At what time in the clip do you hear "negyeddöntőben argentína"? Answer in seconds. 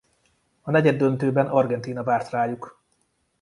0.71-2.03